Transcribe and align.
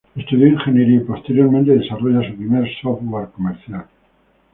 Estudió 0.15 0.47
ingeniería, 0.47 0.95
y 0.97 1.01
posteriormente 1.01 1.77
desarrolla 1.77 2.27
su 2.27 2.35
primer 2.35 2.67
"software" 2.81 3.29
comercial. 3.35 3.85